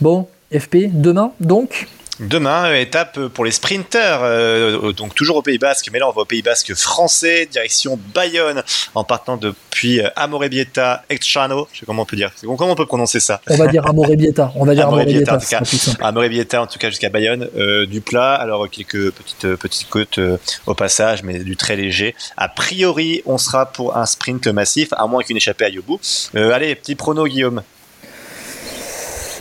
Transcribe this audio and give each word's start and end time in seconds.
Bon, 0.00 0.28
FP, 0.52 0.88
demain 0.92 1.32
donc 1.40 1.86
Demain, 2.18 2.74
étape 2.74 3.20
pour 3.28 3.44
les 3.44 3.50
sprinters, 3.50 4.20
euh, 4.22 4.92
donc 4.92 5.14
toujours 5.14 5.36
au 5.36 5.42
Pays 5.42 5.58
Basque, 5.58 5.90
mais 5.92 5.98
là 5.98 6.08
on 6.08 6.12
va 6.12 6.22
au 6.22 6.24
Pays 6.24 6.40
Basque 6.40 6.74
français, 6.74 7.46
direction 7.50 7.98
Bayonne, 8.14 8.62
en 8.94 9.04
partant 9.04 9.36
depuis 9.36 10.00
euh, 10.00 10.08
Amorebieta, 10.16 11.04
Extrano, 11.10 11.68
je 11.74 11.80
sais 11.80 11.86
comment 11.86 12.02
on 12.02 12.06
peut 12.06 12.16
dire, 12.16 12.32
comment 12.40 12.70
on 12.70 12.74
peut 12.74 12.86
prononcer 12.86 13.20
ça? 13.20 13.42
On 13.50 13.56
va 13.56 13.66
dire 13.66 13.86
Amorebieta, 13.86 14.50
on 14.54 14.64
va 14.64 14.74
dire 14.74 14.86
Amorebieta, 14.86 15.34
en 15.34 15.38
tout 15.38 15.46
cas, 15.46 15.60
Amorebieta 16.00 16.62
en 16.62 16.66
tout 16.66 16.78
cas 16.78 16.88
jusqu'à 16.88 17.10
Bayonne, 17.10 17.50
euh, 17.54 17.84
du 17.84 18.00
plat, 18.00 18.34
alors 18.34 18.70
quelques 18.70 19.12
petites 19.12 19.54
petites 19.56 19.88
côtes 19.90 20.18
au 20.66 20.74
passage, 20.74 21.22
mais 21.22 21.40
du 21.40 21.56
très 21.56 21.76
léger. 21.76 22.14
A 22.38 22.48
priori, 22.48 23.22
on 23.26 23.36
sera 23.36 23.66
pour 23.66 23.94
un 23.94 24.06
sprint 24.06 24.46
massif, 24.46 24.88
à 24.92 25.06
moins 25.06 25.22
qu'une 25.22 25.36
échappée 25.36 25.66
aille 25.66 25.78
au 25.78 25.82
bout. 25.82 26.00
allez, 26.34 26.74
petit 26.76 26.94
prono 26.94 27.26
Guillaume. 27.26 27.62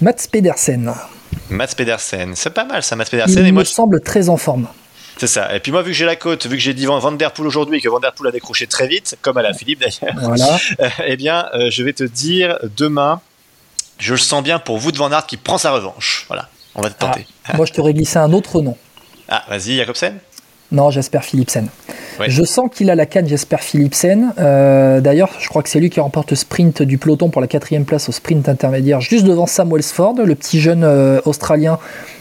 Mats 0.02 0.27
Pedersen. 0.32 0.93
Mats 1.50 1.75
Pedersen, 1.75 2.34
c'est 2.36 2.50
pas 2.50 2.66
mal 2.66 2.84
ça, 2.84 2.95
Mats 2.95 3.05
Pedersen. 3.05 3.40
Il 3.40 3.48
et 3.48 3.52
me 3.52 3.63
semble 3.63 4.02
très 4.02 4.30
en 4.30 4.38
forme. 4.38 4.67
C'est 5.17 5.27
ça. 5.27 5.55
Et 5.55 5.59
puis 5.59 5.72
moi, 5.72 5.81
vu 5.81 5.91
que 5.91 5.98
j'ai 5.98 6.05
la 6.05 6.17
côte, 6.17 6.45
vu 6.45 6.58
que 6.58 6.62
j'ai 6.62 6.73
dit 6.73 6.86
Van 6.86 7.12
Der 7.13 7.31
Poel 7.31 7.48
aujourd'hui 7.48 7.81
que 7.81 7.88
Van 7.88 8.00
Der 8.00 8.13
Poel 8.13 8.30
a 8.30 8.31
décroché 8.31 8.67
très 8.67 8.88
vite, 8.88 9.17
comme 9.22 9.38
à 9.38 9.41
la 9.41 9.53
Philippe 9.53 9.80
d'ailleurs, 9.80 10.16
voilà. 10.22 10.59
eh 11.05 11.16
bien, 11.16 11.48
euh, 11.53 11.70
je 11.72 11.84
vais 11.84 11.94
te 11.94 12.03
dire 12.03 12.59
demain, 12.76 13.22
je 13.98 14.12
le 14.12 14.20
sens 14.20 14.44
bien 14.44 14.59
pour 14.59 14.77
vous 14.77 14.91
de 14.91 14.98
Van 14.98 15.12
Aert 15.12 15.26
qui 15.26 15.38
prend 15.38 15.58
sa 15.58 15.72
revanche. 15.72 16.25
Voilà, 16.27 16.50
on 16.75 16.81
va 16.81 16.89
te 16.89 17.00
tenter. 17.00 17.25
Ah, 17.45 17.55
moi, 17.55 17.66
je 17.66 17.72
t'aurais 17.72 17.94
glissé 17.94 18.17
un 18.17 18.34
autre 18.34 18.62
nom. 18.62 18.75
Ah, 19.30 19.44
vas-y, 19.48 19.77
Jacobsen 19.77 20.17
Non, 20.72 20.91
j'espère 20.91 21.23
Philipsen. 21.23 21.70
Je 22.28 22.44
sens 22.44 22.70
qu'il 22.72 22.90
a 22.90 22.96
la 22.96 23.05
canne, 23.05 23.28
j'espère 23.28 23.62
Philipsen. 23.62 24.34
Euh, 24.40 25.02
D'ailleurs, 25.02 25.32
je 25.40 25.48
crois 25.50 25.64
que 25.64 25.70
c'est 25.70 25.80
lui 25.80 25.90
qui 25.90 26.00
remporte 26.00 26.32
le 26.32 26.36
sprint 26.36 26.82
du 26.82 26.98
peloton 26.98 27.30
pour 27.30 27.42
la 27.42 27.48
quatrième 27.48 27.86
place 27.86 28.10
au 28.10 28.12
sprint 28.12 28.48
intermédiaire, 28.50 29.02
juste 29.02 29.26
devant 29.26 29.46
Sam 29.46 29.72
Wellsford, 29.72 30.16
le 30.26 30.36
petit 30.36 30.59
jeune 30.59 30.84
euh, 30.84 31.20
australien 31.26 31.80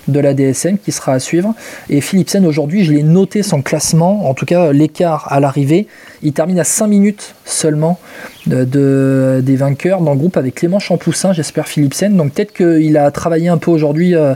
de 0.08 0.20
la 0.20 0.34
DSM 0.34 0.78
qui 0.78 0.92
sera 0.92 1.12
à 1.12 1.18
suivre. 1.18 1.54
Et 1.88 2.00
Philipsen, 2.00 2.44
aujourd'hui, 2.46 2.84
je 2.84 2.92
l'ai 2.92 3.02
noté 3.02 3.42
son 3.42 3.62
classement, 3.62 4.28
en 4.28 4.34
tout 4.34 4.44
cas 4.44 4.72
l'écart 4.72 5.32
à 5.32 5.40
l'arrivée. 5.40 5.86
Il 6.22 6.32
termine 6.32 6.58
à 6.58 6.64
5 6.64 6.86
minutes 6.86 7.34
seulement 7.44 7.98
de, 8.46 9.40
des 9.42 9.56
vainqueurs 9.56 10.00
dans 10.00 10.12
le 10.12 10.18
groupe 10.18 10.36
avec 10.36 10.56
Clément 10.56 10.78
Champoussin, 10.78 11.32
j'espère 11.32 11.68
Philipsen. 11.68 12.16
Donc 12.16 12.34
peut-être 12.34 12.52
qu'il 12.52 12.96
a 12.96 13.10
travaillé 13.10 13.48
un 13.48 13.58
peu 13.58 13.70
aujourd'hui, 13.70 14.14
euh, 14.14 14.34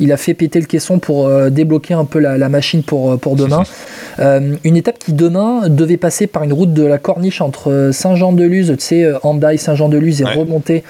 il 0.00 0.12
a 0.12 0.16
fait 0.16 0.34
péter 0.34 0.60
le 0.60 0.66
caisson 0.66 0.98
pour 0.98 1.26
euh, 1.26 1.50
débloquer 1.50 1.94
un 1.94 2.04
peu 2.04 2.18
la, 2.18 2.48
machine 2.48 2.82
pour, 2.82 3.18
pour 3.18 3.36
demain. 3.36 3.64
Une 4.18 4.76
étape 4.76 4.98
qui 4.98 5.12
demain 5.12 5.68
devait 5.68 5.96
passer 5.96 6.26
par 6.26 6.42
une 6.42 6.52
route 6.52 6.72
de 6.72 6.84
la 6.84 6.98
Corniche 6.98 7.40
entre 7.40 7.90
Saint-Jean-de-Luz, 7.92 8.74
tu 8.78 8.84
sais, 8.84 9.12
Andaille, 9.22 9.58
Saint-Jean-de-Luz 9.58 10.22
et 10.22 10.24
remonter 10.24 10.82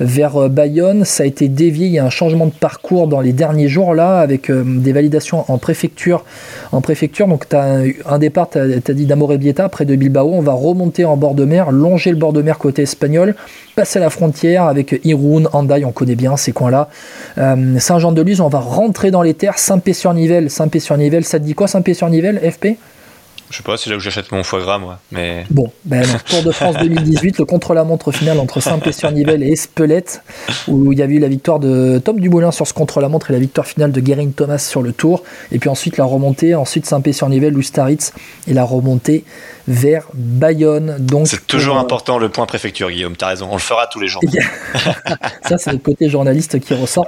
vers 0.00 0.48
Bayonne. 0.48 1.04
Ça 1.04 1.22
a 1.22 1.26
été 1.26 1.48
dévié, 1.48 1.86
il 1.86 1.92
y 1.92 1.98
a 1.98 2.04
un 2.04 2.10
changement 2.10 2.46
de 2.46 2.52
parcours 2.52 3.08
dans 3.08 3.20
les 3.20 3.32
derniers 3.32 3.68
jours 3.68 3.94
là 3.94 4.18
avec 4.18 4.50
des 4.50 4.92
validations 4.92 5.44
en 5.48 5.58
préfecture. 5.58 6.24
En 6.72 6.80
préfecture, 6.80 7.26
donc 7.26 7.48
tu 7.48 7.56
as 7.56 7.80
un, 8.06 8.18
départ, 8.18 8.50
tu 8.50 8.58
as, 8.58 8.94
dit 8.94 9.06
d'Amorebieta 9.06 9.68
près 9.68 9.84
de 9.84 9.96
Bilbao, 9.96 10.30
on 10.32 10.40
va 10.40 10.52
remonter 10.52 11.04
en 11.04 11.16
bord 11.16 11.34
de 11.34 11.44
mer, 11.44 11.72
longer 11.72 12.10
le 12.10 12.16
bord 12.16 12.32
de 12.32 12.42
mer 12.42 12.58
côté 12.58 12.82
espagnol, 12.82 13.34
passer 13.74 13.98
la 13.98 14.10
frontière 14.10 14.64
avec 14.64 15.00
Irun, 15.04 15.44
Andaï, 15.52 15.84
on 15.84 15.92
connaît 15.92 16.14
bien 16.14 16.36
ces 16.36 16.52
coins-là. 16.52 16.88
Euh, 17.38 17.78
Saint-Jean-de-Luz, 17.78 18.40
on 18.40 18.48
va 18.48 18.60
rentrer 18.60 19.10
dans 19.10 19.22
les 19.22 19.34
terres, 19.34 19.58
Saint-Pé-sur-Nivelle. 19.58 20.50
Saint-Pé-sur-Nivelle, 20.50 21.24
ça 21.24 21.38
te 21.38 21.44
dit 21.44 21.54
quoi 21.54 21.66
Saint-Pé-sur-Nivelle, 21.66 22.38
FP 22.38 22.73
je 23.54 23.58
sais 23.58 23.62
pas, 23.62 23.76
c'est 23.76 23.88
là 23.88 23.94
où 23.94 24.00
j'achète 24.00 24.32
mon 24.32 24.42
foie 24.42 24.60
gras, 24.60 24.78
moi. 24.78 24.98
Mais... 25.12 25.46
Bon, 25.48 25.70
ben 25.84 26.04
Tour 26.26 26.42
de 26.42 26.50
France 26.50 26.74
2018, 26.76 27.38
le 27.38 27.44
contre-la-montre 27.44 28.10
final 28.10 28.40
entre 28.40 28.58
Saint-Pé-sur-Nivelle 28.58 29.44
et 29.44 29.52
Espelette, 29.52 30.24
où 30.66 30.92
il 30.92 30.98
y 30.98 31.02
a 31.02 31.04
eu 31.04 31.20
la 31.20 31.28
victoire 31.28 31.60
de 31.60 32.02
Tom 32.04 32.18
Dumoulin 32.18 32.50
sur 32.50 32.66
ce 32.66 32.74
contre-la-montre 32.74 33.30
et 33.30 33.32
la 33.32 33.38
victoire 33.38 33.64
finale 33.64 33.92
de 33.92 34.00
Guérin 34.00 34.28
Thomas 34.30 34.58
sur 34.58 34.82
le 34.82 34.92
Tour. 34.92 35.22
Et 35.52 35.60
puis 35.60 35.68
ensuite 35.68 35.98
la 35.98 36.04
remontée, 36.04 36.56
ensuite 36.56 36.84
Saint-Pé-sur-Nivelle, 36.84 37.54
Lustaritz, 37.54 38.12
et 38.48 38.54
la 38.54 38.64
remontée 38.64 39.24
vers 39.68 40.08
Bayonne. 40.14 40.96
Donc 40.98 41.28
c'est 41.28 41.46
toujours 41.46 41.78
important 41.78 42.18
le 42.18 42.28
point 42.28 42.46
préfecture, 42.46 42.90
Guillaume. 42.90 43.16
T'as 43.16 43.28
raison, 43.28 43.48
on 43.50 43.54
le 43.54 43.60
fera 43.60 43.86
tous 43.86 44.00
les 44.00 44.08
jours. 44.08 44.22
Ça, 45.48 45.58
c'est 45.58 45.72
le 45.72 45.78
côté 45.78 46.08
journaliste 46.08 46.58
qui 46.58 46.74
ressort. 46.74 47.02